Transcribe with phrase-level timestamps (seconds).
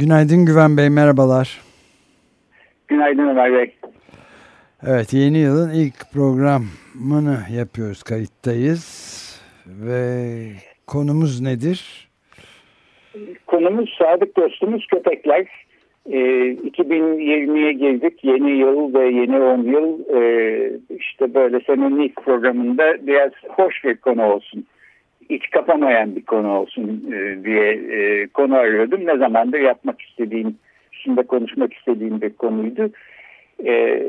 [0.00, 1.60] Günaydın Güven Bey, merhabalar.
[2.88, 3.74] Günaydın Ömer Bey.
[4.86, 8.84] Evet, yeni yılın ilk programını yapıyoruz, kayıttayız.
[9.66, 10.02] Ve
[10.86, 12.08] konumuz nedir?
[13.46, 15.40] Konumuz sadık dostumuz köpekler.
[15.40, 18.24] E, ee, 2020'ye girdik.
[18.24, 23.96] Yeni yıl ve yeni 10 yıl e, işte böyle senin ilk programında biraz hoş bir
[23.96, 24.66] konu olsun.
[25.30, 29.06] İç kapamayan bir konu olsun e, diye e, konu arıyordum.
[29.06, 30.56] Ne zamandır yapmak istediğim,
[30.92, 32.90] şimdi konuşmak istediğim bir konuydu.
[33.64, 34.02] E,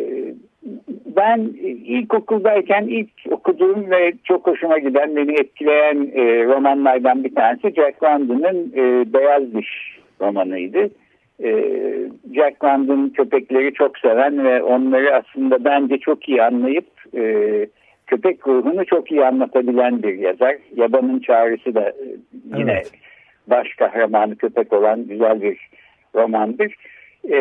[1.15, 1.39] ben
[1.85, 8.73] ilkokuldayken ilk okuduğum ve çok hoşuma giden, beni etkileyen e, romanlardan bir tanesi Jack London'ın
[9.13, 10.89] Beyaz Diş romanıydı
[12.35, 16.87] Jack London köpekleri çok seven ve onları aslında bence çok iyi anlayıp
[18.11, 20.55] köpek ruhunu çok iyi anlatabilen bir yazar.
[20.75, 22.05] Yabanın Çağrısı da e,
[22.57, 22.91] yine evet.
[23.47, 25.57] baş kahramanı köpek olan güzel bir
[26.15, 26.75] romandır.
[27.29, 27.37] E,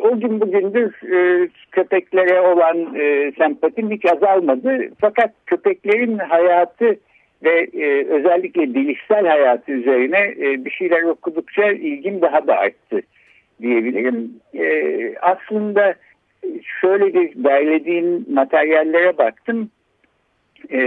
[0.00, 4.88] o gün bugündür e, köpeklere olan e, sempatim hiç azalmadı.
[5.00, 6.96] Fakat köpeklerin hayatı
[7.44, 13.00] ve e, özellikle bilişsel hayatı üzerine e, bir şeyler okudukça ilgim daha da arttı
[13.62, 14.32] diyebilirim.
[14.54, 15.94] E, aslında
[16.80, 19.70] şöyle bir derlediğim materyallere baktım.
[20.70, 20.78] E,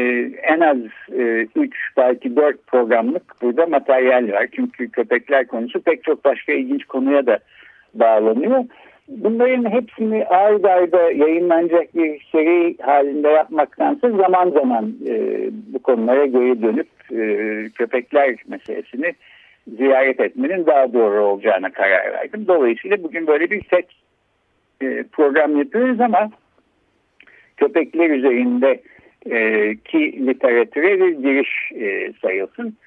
[0.44, 0.78] en az
[1.10, 4.48] 3 e, üç, belki 4 programlık burada materyal var.
[4.56, 7.40] Çünkü köpekler konusu pek çok başka ilginç konuya da
[7.94, 8.66] bağlanıyor
[9.12, 15.16] bunların hepsini ard arda yayınlanacak bir seri halinde yapmaktansa zaman zaman e,
[15.74, 17.26] bu konulara geri dönüp e,
[17.70, 19.14] köpekler meselesini
[19.78, 22.46] ziyaret etmenin daha doğru olacağına karar verdim.
[22.48, 23.86] Dolayısıyla bugün böyle bir set
[24.82, 26.32] e, program yapıyoruz ama
[27.58, 28.82] köpekler üzerinde
[29.26, 32.78] e, ki literatüre bir giriş e, sayılsın.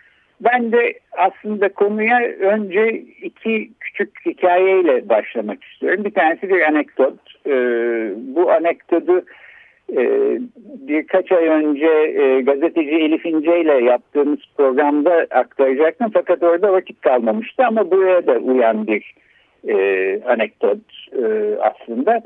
[0.40, 6.04] Ben de aslında konuya önce iki küçük hikayeyle başlamak istiyorum.
[6.04, 7.14] Bir tanesi bir anekdot.
[7.46, 9.24] Ee, bu anekdotu
[9.96, 10.02] e,
[10.88, 16.10] birkaç ay önce e, gazeteci Elif İnce ile yaptığımız programda aktaracaktım.
[16.14, 19.14] Fakat orada vakit kalmamıştı ama buraya da uyan bir
[19.68, 20.78] e, anekdot
[21.12, 21.24] e,
[21.60, 22.22] aslında.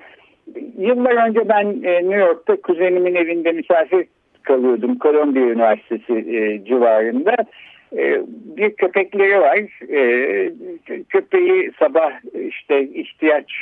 [0.78, 4.06] Yıllar önce ben e, New York'ta kuzenimin evinde misafir
[4.42, 4.98] kalıyordum.
[4.98, 7.36] Columbia Üniversitesi e, civarında.
[7.96, 8.20] Ee,
[8.56, 9.58] bir köpekleri var.
[9.92, 10.52] Ee,
[11.08, 12.12] köpeği sabah
[12.48, 13.52] işte ihtiyaç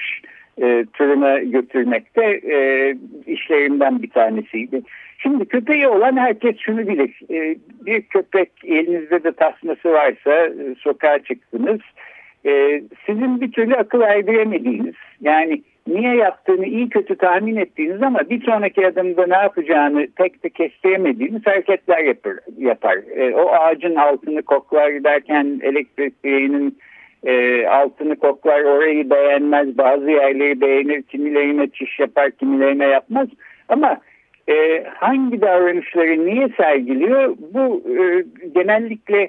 [0.62, 2.94] e, turuna götürmekte e,
[3.26, 4.82] işlerinden bir tanesiydi.
[5.18, 7.20] Şimdi köpeği olan herkes şunu bilir.
[7.30, 7.56] E,
[7.86, 11.80] bir köpek elinizde de tasması varsa e, sokağa çıktınız.
[11.80, 11.84] E,
[13.06, 18.86] sizin bir türlü akıl erdiremediğiniz yani niye yaptığını iyi kötü tahmin ettiğiniz ama bir sonraki
[18.86, 22.34] adımda ne yapacağını tek de kestiremediğiniz hareketler yapar.
[22.58, 22.98] yapar.
[23.16, 26.14] E, o ağacın altını koklar derken elektrik
[27.26, 33.28] e, altını koklar orayı beğenmez bazı yerleri beğenir kimilerine çiş yapar kimilerine yapmaz
[33.68, 34.00] ama
[34.48, 38.24] e, hangi davranışları niye sergiliyor bu e,
[38.54, 39.22] genellikle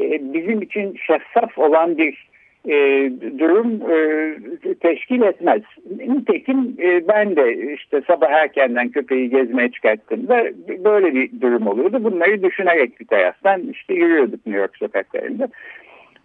[0.00, 2.25] e, bizim için şeffaf olan bir
[2.66, 5.62] e, durum e, teşkil etmez.
[6.06, 10.44] Nitekim e, ben de işte sabah erkenden köpeği gezmeye çıkarttığımda
[10.84, 12.04] böyle bir durum oluyordu.
[12.04, 15.48] Bunları düşünerek bir taraftan işte yürüyorduk New York sokaklarında.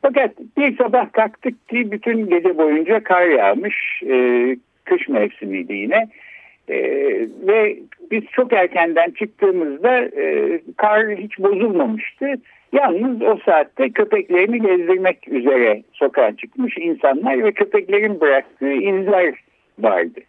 [0.02, 4.03] Fakat bir sabah kalktık ki bütün gece boyunca kar yağmış.
[4.09, 4.55] E,
[4.85, 6.08] kış mevsimiydi yine.
[6.70, 6.78] E,
[7.47, 7.79] ve
[8.11, 12.34] biz çok erkenden çıktığımızda e, kar hiç bozulmamıştı.
[12.72, 19.34] Yalnız o saatte köpeklerini gezdirmek üzere sokağa çıkmış insanlar ve köpeklerin bıraktığı izler
[19.79, 20.20] vardı.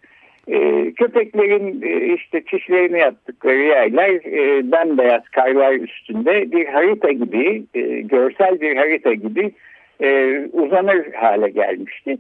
[0.48, 7.80] Ee, köpeklerin e, işte çişlerini yaptıkları yerler e, bembeyaz karlar üstünde bir harita gibi, e,
[8.00, 9.52] görsel bir harita gibi
[10.00, 12.18] e, uzanır hale gelmişti.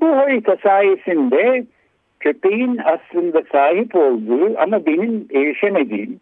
[0.00, 1.64] Bu harita sayesinde
[2.20, 6.20] köpeğin aslında sahip olduğu ama benim erişemediğim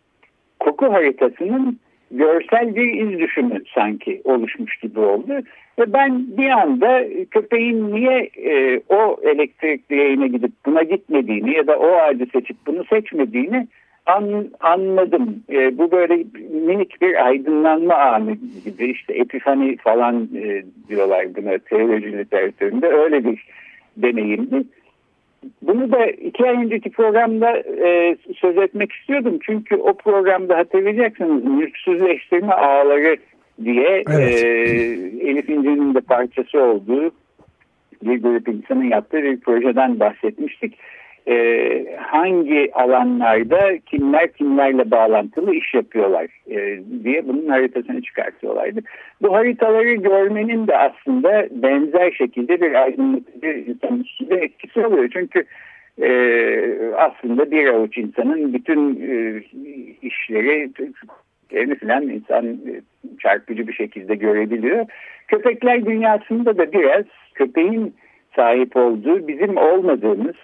[0.61, 1.78] koku haritasının
[2.10, 5.32] görsel bir iz düşümü sanki oluşmuş gibi oldu.
[5.78, 11.78] Ve ben bir anda köpeğin niye e, o elektrik direğine gidip buna gitmediğini ya da
[11.78, 13.69] o ağacı seçip bunu seçmediğini
[14.06, 15.43] an, anladım.
[15.50, 18.32] E, bu böyle minik bir aydınlanma anı
[18.64, 23.46] gibi işte epifani falan e, diyorlar buna teoloji literatüründe öyle bir
[23.96, 24.64] deneyimdi.
[25.62, 29.38] Bunu da iki ay önceki programda e, söz etmek istiyordum.
[29.43, 33.17] Çünkü o programda hatırlayacaksınız mülksüzleştirme ağları
[33.64, 34.44] diye evet.
[34.44, 34.49] e,
[35.31, 37.11] Elif İnci'nin de parçası olduğu
[38.02, 40.79] bir grup insanın yaptığı bir projeden bahsetmiştik
[41.28, 48.80] e, hangi alanlarda kimler kimlerle bağlantılı iş yapıyorlar e, diye bunun haritasını çıkartıyorlardı.
[49.22, 53.46] Bu haritaları görmenin de aslında benzer şekilde bir aydınlatıcı
[54.04, 55.10] üstünde etkisi oluyor.
[55.12, 55.44] Çünkü
[56.02, 56.10] e,
[56.96, 59.42] aslında bir avuç insanın bütün e,
[60.02, 60.70] işleri
[61.80, 62.80] falan insan e,
[63.19, 64.86] çarpıcı bir şekilde görebiliyor.
[65.28, 67.04] Köpekler dünyasında da biraz
[67.34, 67.94] köpeğin
[68.36, 70.36] sahip olduğu bizim olmadığımız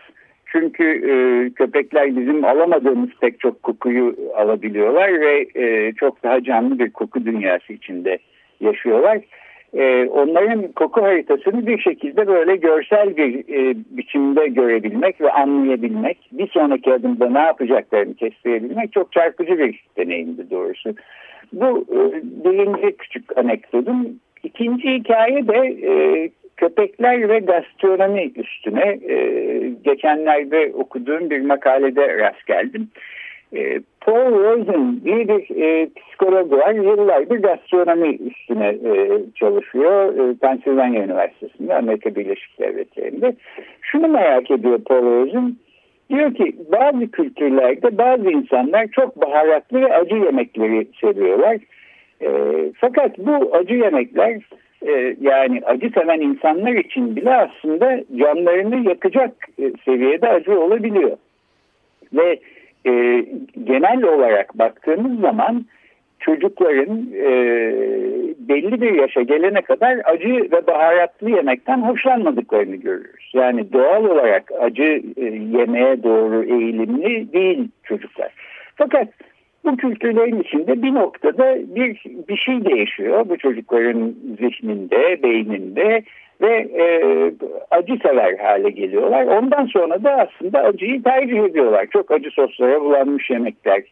[0.54, 1.14] çünkü e,
[1.50, 7.72] köpekler bizim alamadığımız pek çok kokuyu alabiliyorlar ve e, çok daha canlı bir koku dünyası
[7.72, 8.18] içinde
[8.60, 9.18] yaşıyorlar.
[9.74, 16.48] E, onların koku haritasını bir şekilde böyle görsel bir e, biçimde görebilmek ve anlayabilmek, bir
[16.48, 20.94] sonraki adımda ne yapacaklarını kestirebilmek çok çarpıcı bir deneyimdi doğrusu.
[21.52, 21.98] Bu e,
[22.44, 24.06] birinci küçük anekdotum.
[24.42, 29.16] İkinci hikaye de e, köpekler ve gastronomi üstüne e,
[29.84, 32.88] geçenlerde okuduğum bir makalede rast geldim.
[33.56, 36.74] E, Paul Rosen diye bir e, psikolog var.
[36.74, 40.14] Yıllardır gastronomi üstüne e, çalışıyor.
[40.14, 43.34] E, Pennsylvania Üniversitesi'nde Amerika Birleşik Devletleri'nde.
[43.82, 45.56] Şunu merak ediyor Paul Rosen.
[46.10, 51.56] Diyor ki bazı kültürlerde bazı insanlar çok baharatlı ve acı yemekleri seviyorlar.
[52.22, 52.28] E,
[52.80, 54.40] fakat bu acı yemekler
[54.86, 61.16] e, yani acı seven insanlar için bile aslında canlarını yakacak e, seviyede acı olabiliyor.
[62.12, 62.40] Ve
[62.86, 63.24] e,
[63.64, 65.64] genel olarak baktığımız zaman
[66.20, 67.32] çocukların e,
[68.38, 73.30] belli bir yaşa gelene kadar acı ve baharatlı yemekten hoşlanmadıklarını görüyoruz.
[73.34, 75.24] Yani doğal olarak acı e,
[75.58, 78.32] yemeye doğru eğilimli değil çocuklar.
[78.76, 79.08] Fakat
[79.64, 86.02] bu kültürlerin içinde bir noktada bir, bir şey değişiyor bu çocukların zihninde, beyninde
[86.40, 86.86] ve e,
[87.70, 89.26] acı sever hale geliyorlar.
[89.26, 91.86] Ondan sonra da aslında acıyı tercih ediyorlar.
[91.92, 93.82] Çok acı soslara bulanmış yemekler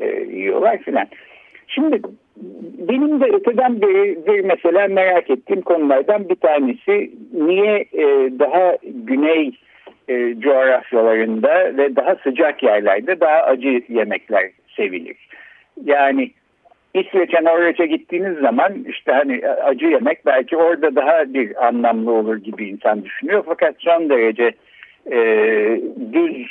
[0.00, 1.06] e, yiyorlar filan.
[1.68, 2.00] Şimdi
[2.88, 8.04] benim de öteden bir, bir mesela merak ettiğim konulardan bir tanesi niye e,
[8.38, 9.52] daha güney
[10.08, 15.16] e, coğrafyalarında ve daha sıcak yerlerde daha acı yemekler sevilir.
[15.84, 16.30] Yani
[16.94, 22.68] İsveç'e Norveç'e gittiğiniz zaman işte hani acı yemek belki orada daha bir anlamlı olur gibi
[22.68, 23.42] insan düşünüyor.
[23.46, 24.52] Fakat son derece
[25.12, 25.18] e,
[26.12, 26.46] düz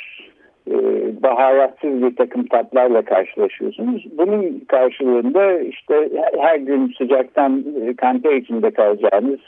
[0.70, 0.76] e,
[1.22, 4.04] baharatsız bir takım tatlarla karşılaşıyorsunuz.
[4.18, 6.08] Bunun karşılığında işte
[6.38, 9.40] her gün sıcaktan e, kanter içinde kalacağınız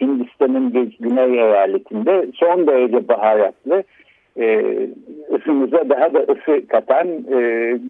[0.00, 3.84] Hindistan'ın bir güney eyaletinde son derece baharatlı
[4.40, 4.62] e,
[5.34, 7.36] ısınıza daha da ısı katan e,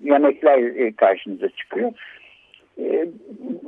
[0.05, 1.93] yemekler e, karşınıza çıkıyor.
[2.79, 3.07] E,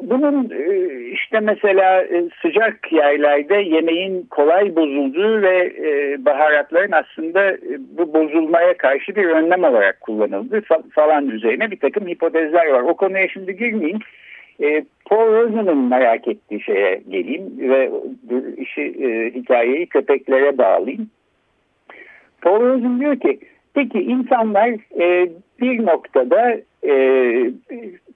[0.02, 5.72] bunun e, işte mesela e, sıcak yerlerde yemeğin kolay bozulduğu ve
[6.24, 7.56] baharatların aslında
[7.98, 12.80] bu bozulmaya karşı bir önlem olarak kullanıldığı falan üzerine bir takım hipotezler var.
[12.80, 13.98] O konuya şimdi girmeyeyim.
[14.62, 17.90] E, Paul Rosen'ın merak ettiği şeye geleyim ve
[18.56, 18.94] işi
[19.34, 21.10] hikayeyi köpeklere bağlayayım.
[22.50, 23.38] Rosen diyor ki
[23.74, 24.68] peki insanlar
[25.00, 25.28] e,
[25.60, 26.94] bir noktada e,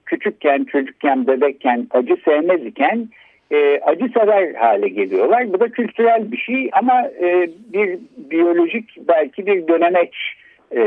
[0.05, 3.07] küçükken, çocukken, bebekken acı sevmez iken
[3.51, 5.53] e, acı sever hale geliyorlar.
[5.53, 10.15] Bu da kültürel bir şey ama e, bir biyolojik belki bir dönemeç
[10.75, 10.81] e,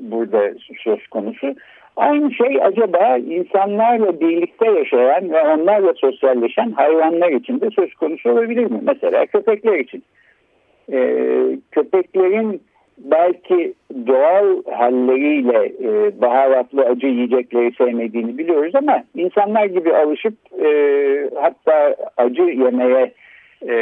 [0.00, 0.52] burada
[0.84, 1.54] söz konusu.
[1.96, 8.70] Aynı şey acaba insanlarla birlikte yaşayan ve onlarla sosyalleşen hayvanlar için de söz konusu olabilir
[8.70, 8.80] mi?
[8.82, 10.02] Mesela köpekler için.
[10.92, 10.98] E,
[11.70, 12.62] köpeklerin
[13.04, 13.74] belki
[14.06, 20.70] doğal halleriyle e, baharatlı acı yiyecekleri sevmediğini biliyoruz ama insanlar gibi alışıp e,
[21.34, 23.12] hatta acı yemeye
[23.68, 23.74] e,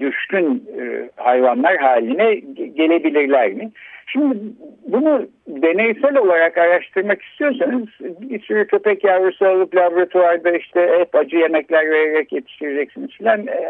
[0.00, 2.34] düşkün e, hayvanlar haline
[2.76, 3.70] gelebilirler mi?
[4.06, 4.38] Şimdi
[4.86, 11.90] bunu deneysel olarak araştırmak istiyorsanız bir sürü köpek yavrusu alıp laboratuvarda işte hep acı yemekler
[11.90, 13.46] vererek yetiştireceksiniz falan.
[13.46, 13.60] E,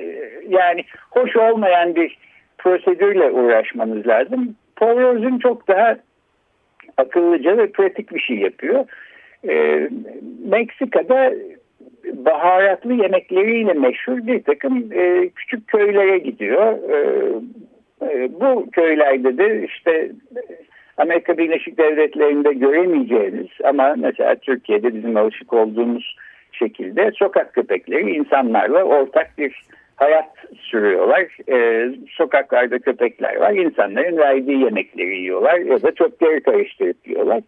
[0.00, 2.18] e, yani hoş olmayan bir
[2.62, 4.56] prosedürle uğraşmanız lazım.
[4.76, 5.96] Paul Rosen çok daha
[6.96, 8.84] akıllıca ve pratik bir şey yapıyor.
[9.48, 9.88] Ee,
[10.48, 11.32] Meksika'da
[12.04, 16.78] baharatlı yemekleriyle meşhur bir takım e, küçük köylere gidiyor.
[16.90, 16.96] E,
[18.02, 20.10] e, bu köylerde de işte
[20.96, 26.16] Amerika Birleşik Devletleri'nde göremeyeceğiniz ama mesela Türkiye'de bizim alışık olduğumuz
[26.52, 29.62] şekilde sokak köpekleri insanlarla ortak bir
[29.96, 31.26] hayat sürüyorlar.
[31.48, 33.52] Ee, sokaklarda köpekler var.
[33.52, 37.42] İnsanların verdiği yemekleri yiyorlar ya da çöpleri karıştırıp yiyorlar.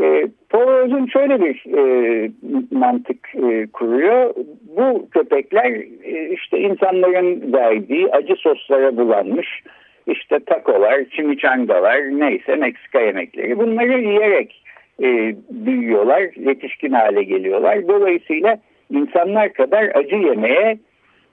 [0.00, 2.30] E, Paul şöyle bir e,
[2.70, 4.34] mantık e, kuruyor.
[4.76, 5.72] Bu köpekler
[6.04, 9.62] e, işte insanların verdiği acı soslara bulanmış
[10.06, 14.62] işte takolar, chimichangalar neyse Meksika yemekleri bunları yiyerek
[15.02, 17.88] e, büyüyorlar, yetişkin hale geliyorlar.
[17.88, 18.58] Dolayısıyla
[18.90, 20.78] insanlar kadar acı yemeye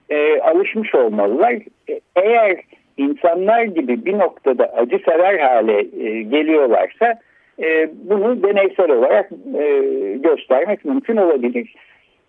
[0.10, 1.54] e, alışmış olmalılar.
[1.90, 2.58] E, eğer
[2.98, 7.20] insanlar gibi bir noktada acı sever hale e, geliyorlarsa
[7.64, 9.68] e, bunu deneysel olarak e,
[10.18, 11.76] göstermek mümkün olabilir.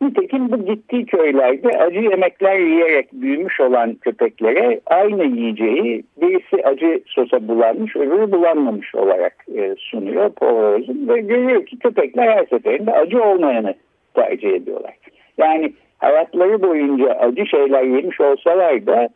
[0.00, 7.48] Nitekim bu gittiği köylerde acı yemekler yiyerek büyümüş olan köpeklere aynı yiyeceği birisi acı sosa
[7.48, 13.74] bulanmış öbürü bulanmamış olarak e, sunuyor Paul ve görüyor ki köpekler her seferinde acı olmayanı
[14.14, 14.94] tercih ediyorlar.
[15.38, 19.08] Yani hayatları boyunca acı şeyler yemiş olsalar da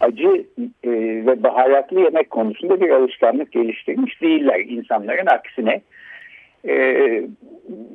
[0.00, 0.44] acı
[0.84, 0.90] e,
[1.26, 5.80] ve baharatlı yemek konusunda bir alışkanlık geliştirmiş değiller insanların aksine.
[6.68, 7.22] E,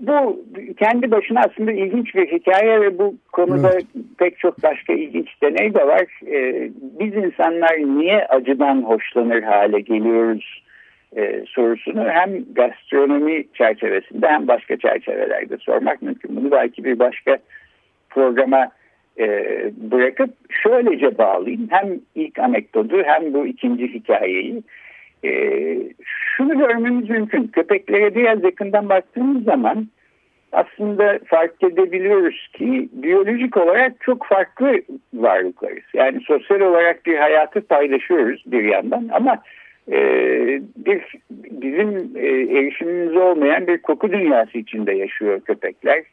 [0.02, 0.44] bu
[0.80, 3.86] kendi başına aslında ilginç bir hikaye ve bu konuda evet.
[4.18, 6.06] pek çok başka ilginç deney de var.
[6.28, 6.70] E,
[7.00, 10.64] biz insanlar niye acıdan hoşlanır hale geliyoruz
[11.16, 16.36] e, sorusunu hem gastronomi çerçevesinde hem başka çerçevelerde sormak mümkün.
[16.36, 17.38] Bunu belki bir başka
[18.14, 18.72] programa
[19.20, 19.28] e,
[19.78, 21.68] bırakıp şöylece bağlayayım.
[21.70, 24.64] Hem ilk anekdotu hem bu ikinci hikayeyi.
[25.26, 25.32] E,
[26.04, 27.48] şunu görmemiz mümkün.
[27.48, 29.88] Köpeklere biraz yakından baktığımız zaman
[30.52, 34.82] aslında fark edebiliyoruz ki biyolojik olarak çok farklı
[35.14, 35.84] varlıklarız.
[35.94, 39.38] Yani sosyal olarak bir hayatı paylaşıyoruz bir yandan ama
[39.92, 39.98] e,
[40.78, 41.02] bir
[41.32, 42.28] bizim e,
[42.58, 46.04] erişimimiz olmayan bir koku dünyası içinde yaşıyor köpekler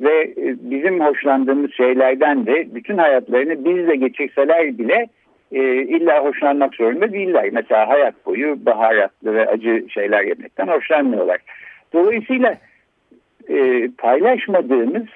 [0.00, 5.06] ve e, bizim hoşlandığımız şeylerden de bütün hayatlarını bizle geçirseler bile
[5.52, 7.48] e, illa hoşlanmak zorunda değiller.
[7.52, 11.38] Mesela hayat boyu baharatlı ve acı şeyler yemekten hoşlanmıyorlar.
[11.92, 12.58] Dolayısıyla
[13.48, 15.06] e, paylaşmadığımız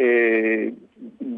[0.00, 0.06] e,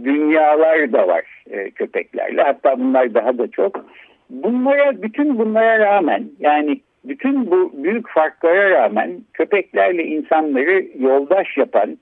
[0.04, 2.42] dünyalar da var e, köpeklerle.
[2.42, 3.84] Hatta bunlar daha da çok.
[4.30, 11.98] Bunlara, bütün bunlara rağmen yani bütün bu büyük farklara rağmen köpeklerle insanları yoldaş yapan,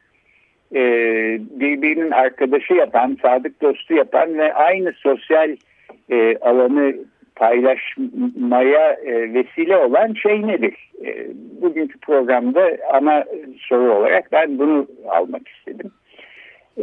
[0.75, 0.83] e,
[1.41, 5.57] birbirinin arkadaşı yapan, sadık dostu yapan ve aynı sosyal
[6.11, 6.95] e, alanı
[7.37, 10.91] paylaşmaya e, vesile olan şey nedir?
[11.05, 11.27] E,
[11.63, 13.25] bugünkü programda ana
[13.59, 15.91] soru olarak ben bunu almak istedim.
[16.79, 16.83] E,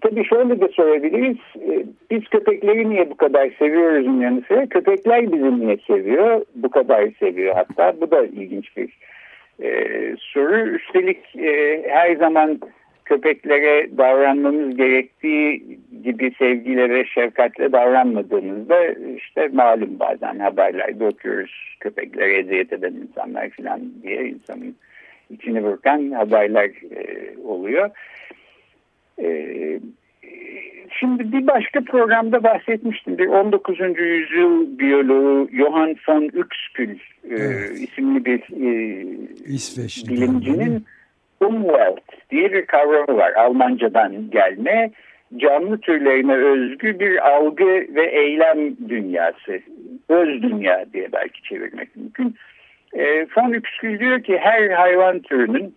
[0.00, 1.36] tabii şöyle de sorabiliriz.
[1.70, 6.44] E, biz köpekleri niye bu kadar seviyoruzun yanı sıra köpekler bizi niye seviyor?
[6.54, 8.00] Bu kadar seviyor hatta.
[8.00, 8.98] Bu da ilginç bir
[9.62, 9.80] e,
[10.18, 10.68] soru.
[10.68, 12.60] Üstelik e, her zaman
[13.06, 18.86] köpeklere davranmamız gerektiği gibi sevgiyle ve şefkatle davranmadığımızda
[19.16, 24.76] işte malum bazen haberlerde okuyoruz köpeklere eziyet eden insanlar falan diye insanın
[25.30, 27.90] içini burkan haberler e, oluyor.
[29.22, 29.80] E,
[31.00, 33.18] şimdi bir başka programda bahsetmiştim.
[33.18, 33.78] Bir 19.
[33.98, 37.80] yüzyıl biyoloğu Johann von Uexküll e, evet.
[37.80, 39.04] isimli bir e,
[39.46, 40.84] İsveçli bilimcinin
[41.40, 44.90] Umwelt diye bir kavramı var Almancadan gelme.
[45.36, 49.60] Canlı türlerine özgü bir algı ve eylem dünyası.
[50.08, 52.34] Öz dünya diye belki çevirmek mümkün.
[52.92, 55.74] E, von Uexküll diyor ki her hayvan türünün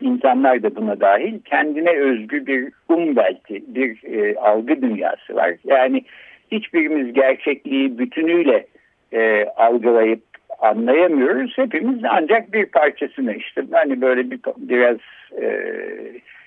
[0.00, 5.54] insanlar da buna dahil kendine özgü bir umwelti, bir e, algı dünyası var.
[5.64, 6.04] Yani
[6.52, 8.66] hiçbirimiz gerçekliği bütünüyle
[9.12, 10.25] e, algılayıp
[10.58, 11.58] anlayamıyoruz.
[11.58, 14.96] Hepimiz ancak bir parçasını işte hani böyle bir biraz
[15.42, 15.72] e,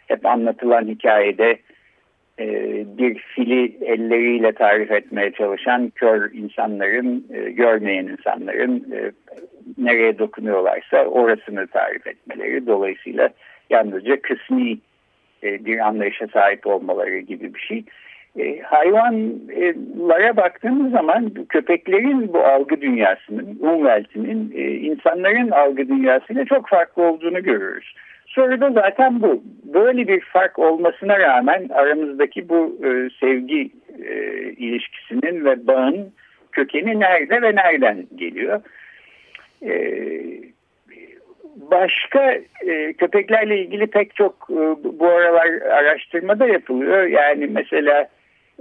[0.08, 1.58] hep anlatılan hikayede
[2.39, 2.48] e,
[2.98, 9.12] bir fili elleriyle tarif etmeye çalışan kör insanların, e, görmeyen insanların e,
[9.77, 12.68] nereye dokunuyorlarsa orasını tarif etmeleri.
[12.68, 13.29] Dolayısıyla
[13.70, 14.77] yalnızca kısmi
[15.44, 17.84] e, bir anlayışa sahip olmaları gibi bir şey.
[18.38, 27.03] E, hayvanlara baktığımız zaman köpeklerin bu algı dünyasının, umveltinin e, insanların algı dünyasıyla çok farklı
[27.03, 27.95] olduğunu görüyoruz.
[28.27, 29.43] Soru da zaten bu.
[29.63, 33.71] Böyle bir fark olmasına rağmen aramızdaki bu e, sevgi
[34.05, 34.13] e,
[34.51, 36.13] ilişkisinin ve bağın
[36.51, 38.62] kökeni nerede ve nereden geliyor?
[39.65, 39.71] E,
[41.71, 42.31] başka
[42.67, 44.62] e, köpeklerle ilgili pek çok e,
[45.00, 47.03] bu aralar araştırma da yapılıyor.
[47.03, 48.07] Yani mesela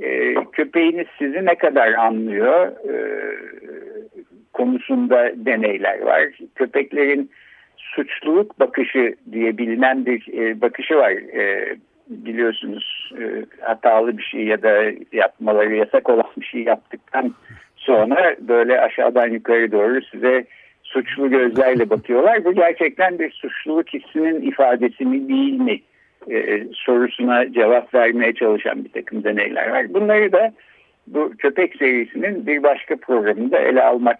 [0.02, 2.66] e, köpeğiniz sizi ne kadar anlıyor?
[2.66, 2.94] E,
[4.52, 6.24] konusunda deneyler var.
[6.54, 7.30] Köpeklerin
[7.76, 11.10] suçluluk bakışı diye bilinen bir e, bakışı var.
[11.12, 11.76] E,
[12.08, 13.12] biliyorsunuz
[13.60, 17.34] hatalı bir şey ya da yapmaları yasak olan bir şey yaptıktan
[17.76, 20.44] sonra böyle aşağıdan yukarı doğru size
[20.82, 22.44] suçlu gözlerle bakıyorlar.
[22.44, 25.80] Bu gerçekten bir suçluluk hissinin ifadesi mi değil mi
[26.30, 29.94] e, sorusuna cevap vermeye çalışan bir takım deneyler var.
[29.94, 30.52] Bunları da
[31.06, 34.18] bu köpek serisinin bir başka programında ele almak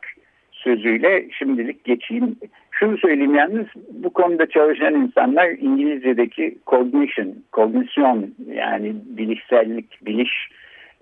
[0.52, 2.36] sözüyle şimdilik geçeyim.
[2.70, 10.48] Şunu söyleyeyim yalnız bu konuda çalışan insanlar İngilizce'deki cognition, kognisyon yani bilişsellik, biliş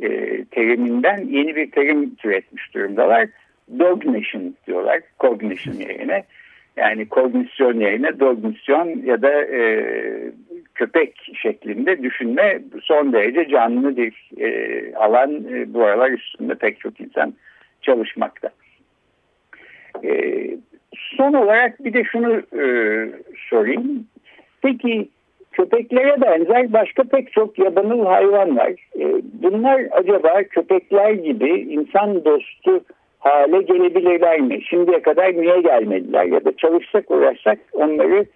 [0.00, 0.08] e,
[0.44, 3.28] teriminden yeni bir terim türetmiş durumdalar.
[3.78, 6.24] Dognition diyorlar, cognition yerine.
[6.76, 9.84] Yani kognisyon yerine dognisyon ya da e,
[10.74, 17.00] köpek şeklinde düşünme son derece canlı bir e, alan e, bu aralar üstünde pek çok
[17.00, 17.34] insan
[17.82, 18.50] çalışmakta.
[20.04, 20.44] E,
[20.92, 22.66] son olarak bir de şunu e,
[23.50, 24.06] sorayım.
[24.62, 25.08] Peki
[25.52, 28.72] köpeklere benzer başka pek çok yabanıl hayvan var.
[29.00, 29.04] E,
[29.42, 32.84] bunlar acaba köpekler gibi insan dostu
[33.26, 34.62] hale gelebilirler mi?
[34.64, 36.24] Şimdiye kadar niye gelmediler?
[36.24, 38.26] Ya da çalışsak uğraşsak onları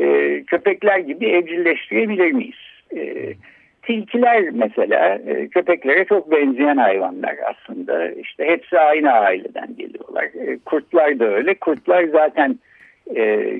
[0.00, 2.56] e, köpekler gibi evcilleştirebilir miyiz?
[2.96, 3.32] E,
[3.82, 8.10] tilkiler mesela e, köpeklere çok benzeyen hayvanlar aslında.
[8.10, 10.24] İşte hepsi aynı aileden geliyorlar.
[10.24, 11.54] E, kurtlar da öyle.
[11.54, 12.58] Kurtlar zaten
[13.16, 13.52] e,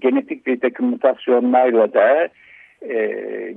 [0.00, 2.28] genetik bir takım mutasyonlarla da
[2.82, 2.94] e,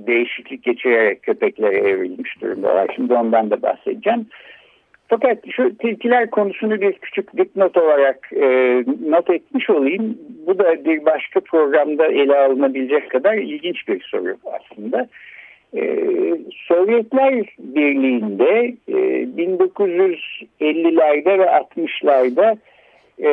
[0.06, 2.92] değişiklik geçirerek köpeklere evrilmiş durumdalar.
[2.96, 4.26] Şimdi ondan da bahsedeceğim.
[5.10, 8.46] Fakat şu tilkiler konusunu bir küçük dipnot olarak e,
[9.08, 10.18] not etmiş olayım.
[10.46, 15.08] Bu da bir başka programda ele alınabilecek kadar ilginç bir soru aslında.
[15.76, 15.82] E,
[16.68, 22.56] Sovyetler Birliği'nde e, 1950'lerde ve 60'larda
[23.22, 23.30] e,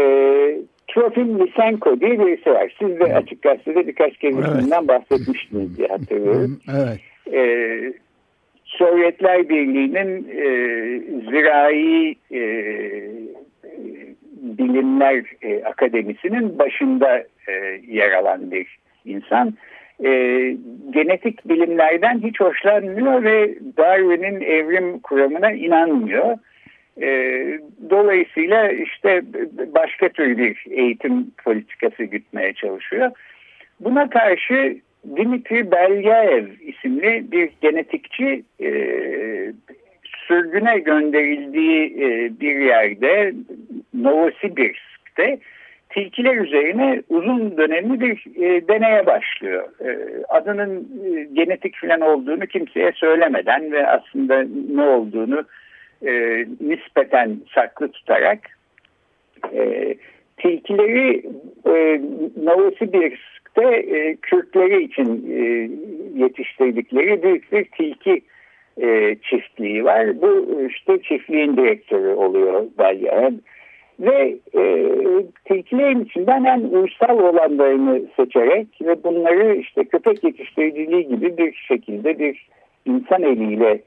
[0.87, 2.75] Trofim Lysenko diye birisi var.
[2.79, 4.87] Siz de açık gazetede birkaç kez evet.
[4.87, 6.59] bahsetmiştiniz diye hatırlıyorum.
[6.77, 6.99] Evet.
[7.33, 7.39] E,
[8.77, 10.47] Sovyetler Birliği'nin e,
[11.29, 12.41] zirai e,
[14.41, 17.53] bilimler e, akademisinin başında e,
[17.87, 19.53] yer alan bir insan.
[20.03, 20.09] E,
[20.89, 26.37] genetik bilimlerden hiç hoşlanmıyor ve Darwin'in evrim kuramına inanmıyor.
[27.01, 27.09] E,
[27.89, 29.21] dolayısıyla işte
[29.75, 33.11] başka tür bir eğitim politikası gütmeye çalışıyor.
[33.79, 34.77] Buna karşı
[35.15, 38.69] Dimitri Belyaev isimli bir genetikçi e,
[40.27, 43.33] sürgüne gönderildiği e, bir yerde
[43.93, 45.39] Novosibirsk'te
[45.89, 49.67] tilkiler üzerine uzun dönemli bir e, deneye başlıyor.
[49.85, 49.97] E,
[50.29, 50.87] adının
[51.33, 55.43] genetik filan olduğunu kimseye söylemeden ve aslında ne olduğunu
[56.61, 58.39] nispeten saklı tutarak
[60.37, 61.25] tilkileri
[61.65, 62.01] e,
[62.43, 65.69] Novosibirsk de e, Kürtleri için e,
[66.23, 68.21] yetiştirdikleri büyük bir tilki
[68.81, 70.21] e, çiftliği var.
[70.21, 73.41] Bu işte çiftliğin direktörü oluyor Balyahan.
[73.99, 74.85] Ve e,
[75.45, 82.47] tilkilerin içinden en uysal olanlarını seçerek ve bunları işte köpek yetiştiriciliği gibi bir şekilde bir
[82.85, 83.81] insan eliyle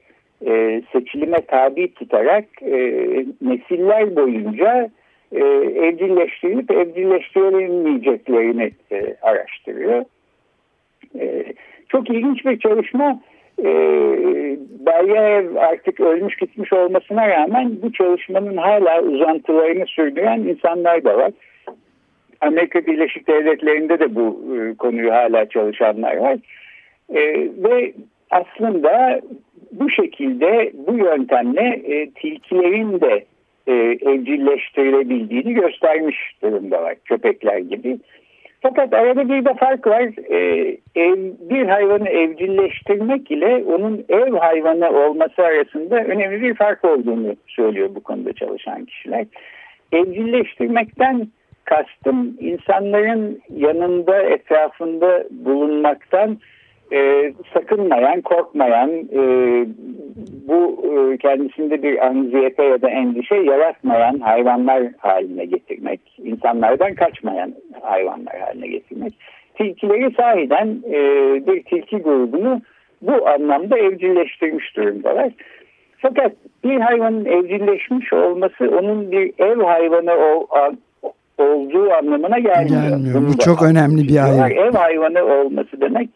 [0.45, 2.75] e, seçilime tabi tutarak e,
[3.41, 4.89] nesiller boyunca
[5.31, 5.39] e,
[5.85, 10.05] evcilleştirilip evcilleştirilemeyeceklerini e, araştırıyor.
[11.19, 11.53] E,
[11.89, 13.21] çok ilginç bir çalışma.
[13.59, 13.65] E,
[14.85, 21.31] Balyaev artık ölmüş gitmiş olmasına rağmen bu çalışmanın hala uzantılarını sürdüren insanlar da var.
[22.41, 26.37] Amerika Birleşik Devletleri'nde de bu e, konuyu hala çalışanlar var.
[27.09, 27.19] E,
[27.57, 27.93] ve
[28.29, 29.21] aslında
[29.71, 33.25] bu şekilde bu yöntemle e, tilkilerin de
[33.71, 37.97] e, evcilleştirilebildiğini göstermiş durumdalar köpekler gibi.
[38.61, 40.33] Fakat arada bir de fark var.
[40.33, 40.37] E,
[40.95, 41.17] ev,
[41.49, 48.03] bir hayvanı evcilleştirmek ile onun ev hayvanı olması arasında önemli bir fark olduğunu söylüyor bu
[48.03, 49.25] konuda çalışan kişiler.
[49.91, 51.27] Evcilleştirmekten
[51.65, 56.37] kastım insanların yanında etrafında bulunmaktan
[56.93, 59.21] e, sakınmayan, korkmayan, e,
[60.47, 68.39] bu e, kendisinde bir anziyete ya da endişe yaratmayan hayvanlar haline getirmek, insanlardan kaçmayan hayvanlar
[68.39, 69.13] haline getirmek.
[69.55, 70.97] Tilkileri sahiden e,
[71.47, 72.61] bir tilki grubunu
[73.01, 75.31] bu anlamda evcilleştirmiş durumdalar.
[75.97, 76.31] Fakat
[76.63, 80.47] bir hayvanın evcilleşmiş olması onun bir ev hayvanı o,
[81.37, 82.89] olduğu anlamına gelmiyor.
[82.89, 83.21] Gelmiyor.
[83.27, 84.51] Bu çok önemli bir hayvan.
[84.51, 86.09] Ev hayvanı olması demek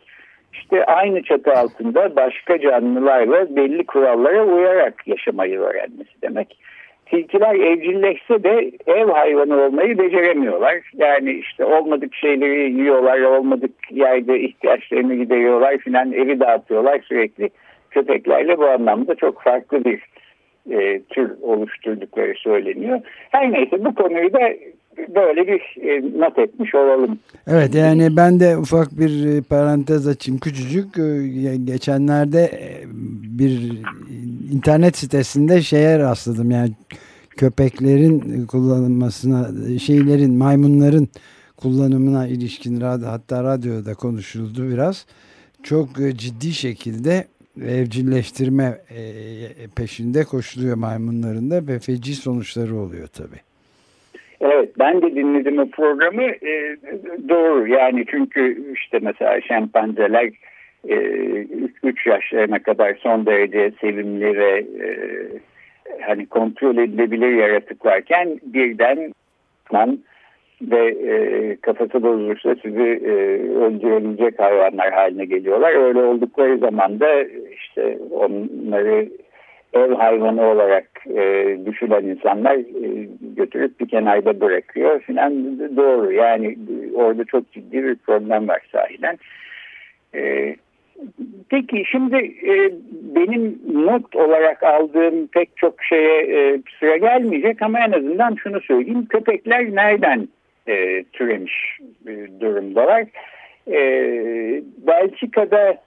[0.62, 6.58] işte aynı çatı altında başka canlılarla belli kurallara uyarak yaşamayı öğrenmesi demek.
[7.06, 10.76] tilkiler evcilleşse de ev hayvanı olmayı beceremiyorlar.
[10.94, 17.50] Yani işte olmadık şeyleri yiyorlar, olmadık yerde ihtiyaçlarını gideriyorlar filan evi dağıtıyorlar sürekli.
[17.92, 20.02] Köpeklerle bu anlamda çok farklı bir
[20.72, 23.02] e, tür oluşturdukları söyleniyor.
[23.32, 24.50] Her neyse bu konuyu da
[25.16, 27.20] böyle bir e, not etmiş olalım.
[27.48, 30.98] Evet yani ben de ufak bir e, parantez açayım küçücük.
[30.98, 32.84] E, geçenlerde e,
[33.40, 33.82] bir
[34.52, 36.72] internet sitesinde şeye rastladım yani
[37.30, 39.48] köpeklerin kullanılmasına
[39.80, 41.08] şeylerin maymunların
[41.58, 45.06] kullanımına ilişkin hatta radyoda konuşuldu biraz.
[45.64, 47.28] Çok ciddi şekilde
[47.62, 48.82] evcilleştirme
[49.76, 53.55] peşinde koşuluyor maymunların da ve feci sonuçları oluyor tabii.
[54.42, 56.78] Evet ben de dinledim o programı e,
[57.30, 60.32] doğru yani çünkü işte mesela şempanzeler
[61.84, 64.88] 3 e, yaşlarına kadar son derece sevimli ve e,
[66.02, 69.14] hani kontrol edilebilir yaratıklarken birden
[70.62, 73.12] ve e, kafası bozulursa sizi e,
[73.56, 75.74] öldürebilecek hayvanlar haline geliyorlar.
[75.74, 79.10] Öyle oldukları zaman da işte onları
[79.76, 86.12] ev hayvanı olarak e, düşünen insanlar e, götürüp bir kenarda bırakıyor filan doğru.
[86.12, 86.58] Yani
[86.96, 89.18] orada çok ciddi bir problem var sahiden.
[90.16, 90.56] E,
[91.50, 92.16] peki şimdi
[92.48, 92.72] e,
[93.16, 99.06] benim not olarak aldığım pek çok şeye e, sıra gelmeyecek ama en azından şunu söyleyeyim.
[99.06, 100.28] Köpekler nereden
[100.68, 103.06] e, türemiş e, durumdalar?
[103.68, 103.80] E,
[104.88, 105.78] Belçika'da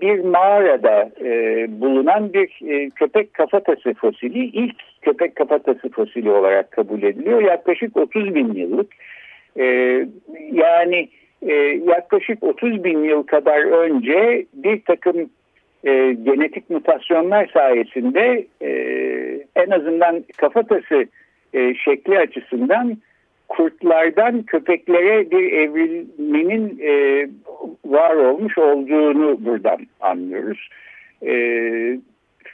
[0.00, 7.02] bir mağarada e, bulunan bir e, köpek kafatası fosili ilk köpek kafatası fosili olarak kabul
[7.02, 7.42] ediliyor.
[7.42, 8.92] Yaklaşık 30 bin yıllık.
[9.58, 9.64] E,
[10.52, 11.08] yani
[11.42, 11.54] e,
[11.86, 15.30] yaklaşık 30 bin yıl kadar önce bir takım
[15.84, 18.70] e, genetik mutasyonlar sayesinde e,
[19.56, 21.06] en azından kafatası
[21.54, 22.98] e, şekli açısından
[23.48, 27.26] kurtlardan köpeklere bir evrilmenin e,
[27.84, 30.68] var olmuş olduğunu buradan anlıyoruz.
[31.26, 31.32] E,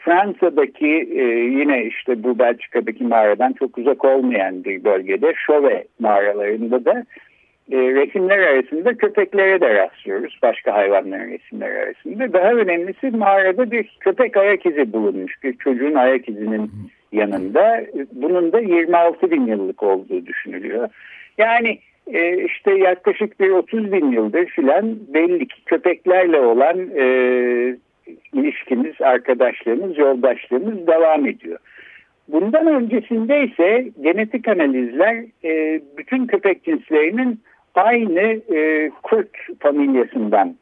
[0.05, 1.23] Fransa'daki e,
[1.59, 7.05] yine işte bu Belçika'daki mağaradan çok uzak olmayan bir bölgede Şove mağaralarında da
[7.73, 10.39] e, resimler arasında köpeklere de rastlıyoruz.
[10.43, 12.33] Başka hayvanların resimleri arasında.
[12.33, 15.43] Daha önemlisi mağarada bir köpek ayak izi bulunmuş.
[15.43, 16.71] Bir çocuğun ayak izinin
[17.15, 17.81] yanında.
[18.13, 20.89] Bunun da 26 bin yıllık olduğu düşünülüyor.
[21.39, 21.79] Yani
[22.13, 27.07] e, işte yaklaşık bir 30 bin yıldır filan belli ki köpeklerle olan e,
[28.33, 31.59] ilişkimiz, arkadaşlığımız, yoldaşlığımız devam ediyor.
[32.29, 37.41] Bundan öncesinde ise genetik analizler e, bütün köpek cinslerinin
[37.75, 40.55] aynı e, kurt familyasından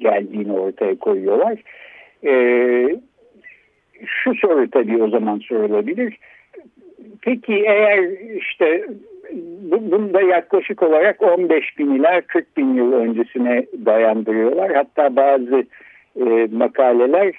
[0.00, 1.58] geldiğini ortaya koyuyorlar.
[2.24, 2.32] E,
[4.06, 6.16] şu soru tabii o zaman sorulabilir.
[7.22, 8.86] Peki eğer işte
[9.70, 14.74] bunda yaklaşık olarak 15 bin ila 40 bin yıl öncesine dayandırıyorlar.
[14.74, 15.64] Hatta bazı
[16.16, 17.34] e, makaleler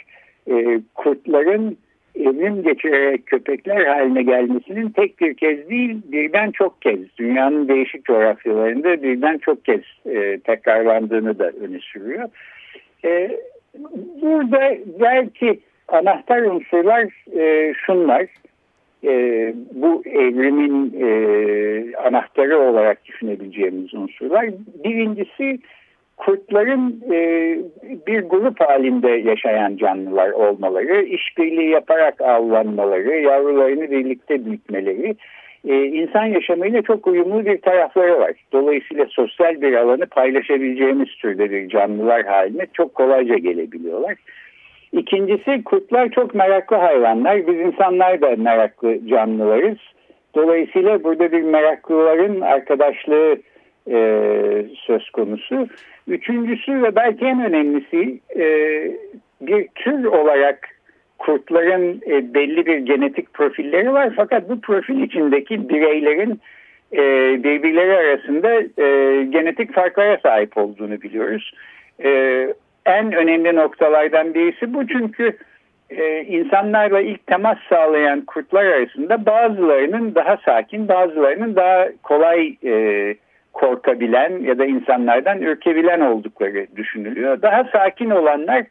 [0.47, 1.77] e, kurtların
[2.15, 9.03] evrim geçirerek köpekler haline gelmesinin tek bir kez değil birden çok kez dünyanın değişik coğrafyalarında
[9.03, 12.29] birden çok kez e, tekrarlandığını da öne sürüyor.
[13.05, 13.37] E,
[14.21, 15.59] burada belki
[15.93, 17.07] anahtar unsurlar
[17.39, 18.25] e, şunlar.
[19.03, 24.49] E, bu evrimin e, anahtarı olarak düşünebileceğimiz unsurlar.
[24.83, 25.59] Birincisi
[26.17, 27.19] kurtların e,
[28.07, 35.15] bir grup halinde yaşayan canlılar olmaları, işbirliği yaparak avlanmaları, yavrularını birlikte büyütmeleri,
[35.67, 38.31] e, insan yaşamıyla çok uyumlu bir tarafları var.
[38.51, 44.15] Dolayısıyla sosyal bir alanı paylaşabileceğimiz türde bir canlılar haline çok kolayca gelebiliyorlar.
[44.93, 47.47] İkincisi kurtlar çok meraklı hayvanlar.
[47.47, 49.77] Biz insanlar da meraklı canlılarız.
[50.35, 53.37] Dolayısıyla burada bir meraklıların arkadaşlığı
[53.91, 53.97] e,
[54.75, 55.67] söz konusu.
[56.07, 58.45] Üçüncüsü ve belki en önemlisi e,
[59.41, 60.69] bir tür olarak
[61.17, 64.13] kurtların e, belli bir genetik profilleri var.
[64.15, 66.39] Fakat bu profil içindeki bireylerin
[66.93, 66.99] e,
[67.43, 71.53] birbirleri arasında e, genetik farklara sahip olduğunu biliyoruz.
[72.03, 72.09] E,
[72.85, 75.37] en önemli noktalardan birisi bu çünkü
[75.89, 83.15] e, insanlarla ilk temas sağlayan kurtlar arasında bazılarının daha sakin, bazılarının daha kolay e,
[83.53, 87.41] korkabilen ya da insanlardan ürkebilen oldukları düşünülüyor.
[87.41, 88.63] Daha sakin olanlar,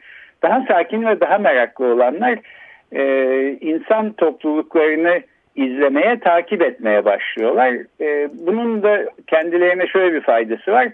[0.42, 2.38] daha sakin ve daha meraklı olanlar
[2.92, 3.02] e,
[3.60, 5.20] insan topluluklarını
[5.56, 7.74] izlemeye, takip etmeye başlıyorlar.
[8.00, 10.88] E, bunun da kendilerine şöyle bir faydası var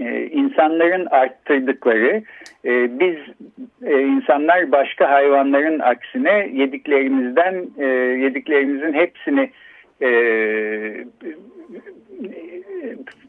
[0.00, 2.22] e, insanların arttırdıkları
[2.64, 3.16] e, biz
[3.82, 7.86] e, insanlar başka hayvanların aksine yediklerimizden e,
[8.24, 9.50] yediklerimizin hepsini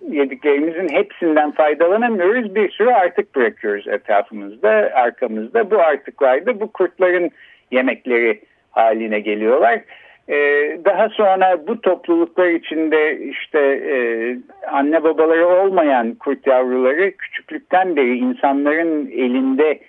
[0.10, 2.56] yediklerimizin hepsinden faydalanamıyoruz.
[2.56, 5.72] Bir sürü artık bırakıyoruz etrafımızda, arkamızda.
[5.72, 7.32] Bu artıklar da bu kurtların
[7.72, 9.82] yemekleri haline geliyorlar.
[10.30, 13.96] Ee, daha sonra bu topluluklar içinde işte e,
[14.72, 19.80] anne babaları olmayan kurt yavruları küçüklükten beri insanların elinde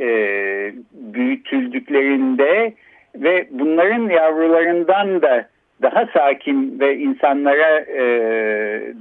[0.00, 0.06] e,
[0.92, 2.72] büyütüldüklerinde
[3.14, 5.48] ve bunların yavrularından da
[5.82, 8.04] daha sakin ve insanlara e,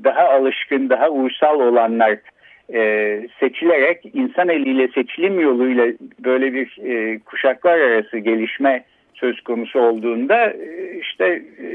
[0.04, 2.18] daha alışkın, daha uysal olanlar
[3.40, 5.88] seçilerek insan eliyle seçilim yoluyla
[6.20, 6.70] böyle bir
[7.20, 8.84] kuşaklar arası gelişme
[9.22, 11.66] söz konusu olduğunda e, işte e,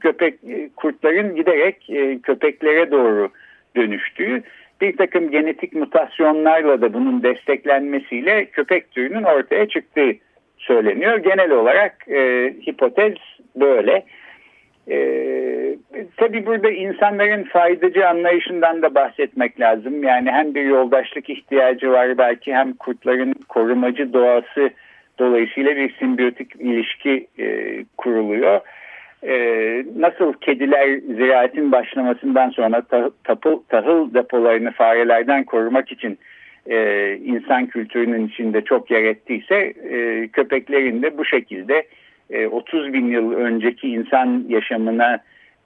[0.00, 1.90] köpek e, kurtların giderek
[2.22, 3.28] köpeklere doğru
[3.76, 4.42] dönüştüğü
[4.80, 10.12] bir takım genetik mutasyonlarla da bunun desteklenmesiyle köpek türünün ortaya çıktığı
[10.58, 11.16] söyleniyor.
[11.18, 13.14] Genel olarak e, hipotez
[13.56, 14.04] böyle.
[14.90, 14.98] E,
[16.16, 20.02] tabii burada insanların faydacı anlayışından da bahsetmek lazım.
[20.02, 24.70] Yani hem bir yoldaşlık ihtiyacı var belki hem kurtların korumacı doğası
[25.18, 28.60] Dolayısıyla bir simbiyotik ilişki e, kuruluyor.
[29.22, 29.34] E,
[29.96, 36.18] nasıl kediler ziraatin başlamasından sonra tah, tapıl, tahıl depolarını farelerden korumak için
[36.66, 39.54] e, insan kültürünün içinde çok yer ettiyse
[39.90, 41.86] e, köpeklerin de bu şekilde
[42.30, 45.18] e, 30 bin yıl önceki insan yaşamına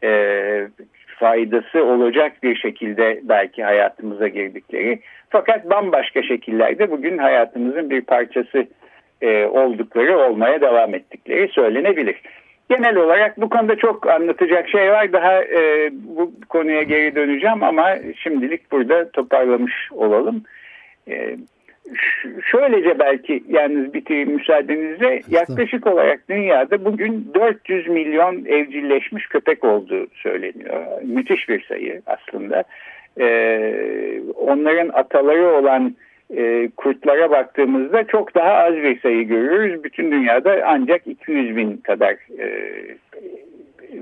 [0.04, 0.68] e,
[1.06, 4.98] faydası olacak bir şekilde belki hayatımıza girdikleri
[5.30, 8.66] fakat bambaşka şekillerde bugün hayatımızın bir parçası
[9.22, 12.22] e, oldukları olmaya devam ettikleri söylenebilir.
[12.70, 15.12] Genel olarak bu konuda çok anlatacak şey var.
[15.12, 20.42] Daha e, bu konuya geri döneceğim ama şimdilik burada toparlamış olalım.
[21.08, 21.36] E,
[22.50, 31.02] şöylece belki yalnız bitireyim müsaadenizle yaklaşık olarak dünyada bugün 400 milyon evcilleşmiş köpek olduğu söyleniyor.
[31.02, 32.64] Müthiş bir sayı aslında.
[33.20, 35.96] Ee, onların ataları olan
[36.36, 39.84] e, kurtlara baktığımızda çok daha az bir sayı görüyoruz.
[39.84, 42.46] Bütün dünyada ancak 200 bin kadar e,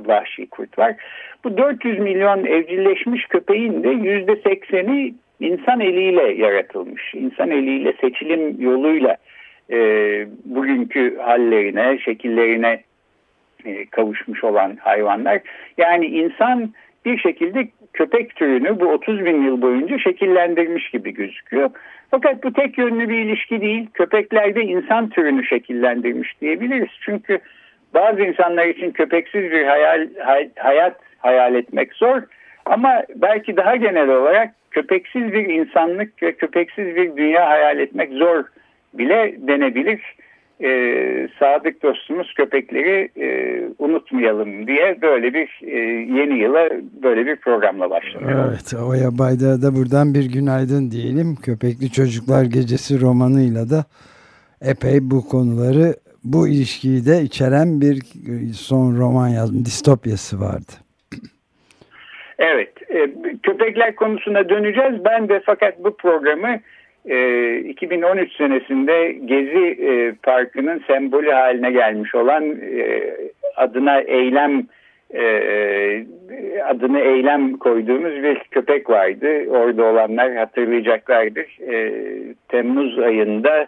[0.06, 0.94] vahşi kurt var.
[1.44, 7.14] Bu 400 milyon evcilleşmiş köpeğin de %80'i insan eliyle yaratılmış.
[7.14, 9.16] İnsan eliyle seçilim yoluyla
[9.70, 9.78] e,
[10.44, 12.82] bugünkü hallerine, şekillerine
[13.64, 15.40] e, kavuşmuş olan hayvanlar.
[15.78, 16.72] Yani insan
[17.04, 21.70] bir şekilde köpek türünü bu 30 bin yıl boyunca şekillendirmiş gibi gözüküyor.
[22.10, 23.86] Fakat bu tek yönlü bir ilişki değil.
[23.94, 26.88] Köpeklerde insan türünü şekillendirmiş diyebiliriz.
[27.00, 27.38] Çünkü
[27.94, 32.22] bazı insanlar için köpeksiz bir hayal, hay, hayat hayal etmek zor.
[32.66, 38.44] Ama belki daha genel olarak köpeksiz bir insanlık ve köpeksiz bir dünya hayal etmek zor
[38.94, 40.00] bile denebilir
[40.62, 43.28] e, sadık dostumuz köpekleri e,
[43.78, 45.78] unutmayalım diye böyle bir e,
[46.18, 46.68] yeni yıla
[47.02, 48.48] böyle bir programla başlıyor.
[48.48, 51.36] Evet Oya Baydar'a da buradan bir günaydın diyelim.
[51.42, 53.84] Köpekli Çocuklar Gecesi romanıyla da
[54.62, 55.94] epey bu konuları
[56.24, 58.00] bu ilişkiyi de içeren bir
[58.54, 59.64] son roman yazdım.
[59.64, 60.72] Distopyası vardı.
[62.38, 62.72] Evet.
[62.90, 63.10] E,
[63.42, 65.04] köpekler konusuna döneceğiz.
[65.04, 66.60] Ben de fakat bu programı
[67.04, 73.14] 2013 ee, senesinde Gezi e, Parkı'nın sembolü haline gelmiş olan e,
[73.56, 74.66] adına eylem
[75.14, 76.04] e,
[76.64, 79.46] adını eylem koyduğumuz bir köpek vardı.
[79.48, 81.58] Orada olanlar hatırlayacaklardır.
[82.48, 83.66] Temmuz ayında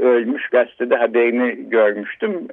[0.00, 2.48] ölmüş gazetede haberini görmüştüm.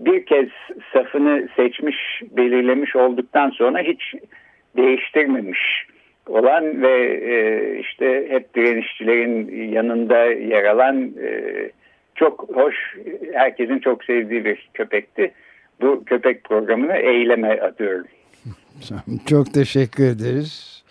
[0.00, 0.48] Bir kez
[0.92, 4.14] safını seçmiş, belirlemiş olduktan sonra hiç
[4.76, 5.86] değiştirmemiş
[6.30, 11.70] olan ve e, işte hep direnişçilerin yanında yer alan e,
[12.14, 12.74] çok hoş,
[13.32, 15.32] herkesin çok sevdiği bir köpekti.
[15.80, 18.06] Bu köpek programını eyleme adıyorum.
[19.26, 20.82] Çok teşekkür ederiz.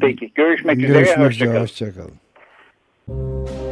[0.00, 1.26] Peki görüşmek, görüşmek üzere.
[1.26, 1.60] Hoşçakalın.
[1.60, 3.71] Hoşçakalın.